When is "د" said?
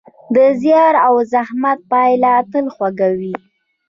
0.35-0.37